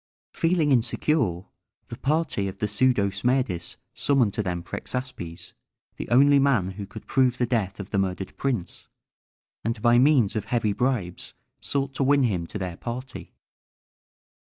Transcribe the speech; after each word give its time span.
Feeling 0.33 0.71
insecure, 0.71 1.43
the 1.89 1.95
party 2.01 2.47
of 2.47 2.57
the 2.57 2.67
pseudo 2.67 3.11
Smerdis 3.11 3.77
summoned 3.93 4.33
to 4.33 4.41
them 4.41 4.63
Prexaspes, 4.63 5.53
the 5.97 6.09
only 6.09 6.39
man 6.39 6.71
who 6.71 6.87
could 6.87 7.05
prove 7.05 7.37
the 7.37 7.45
death 7.45 7.79
of 7.79 7.91
the 7.91 7.99
murdered 7.99 8.35
prince, 8.35 8.87
and 9.63 9.79
by 9.79 9.99
means 9.99 10.35
of 10.35 10.45
heavy 10.45 10.73
bribes 10.73 11.35
sought 11.59 11.93
to 11.93 12.03
win 12.03 12.23
him 12.23 12.47
to 12.47 12.57
their 12.57 12.77
party. 12.77 13.35